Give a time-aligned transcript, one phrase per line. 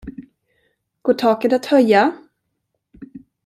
[1.01, 2.17] Går taket att höja?